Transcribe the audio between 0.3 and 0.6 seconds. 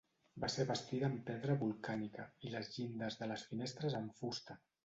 Va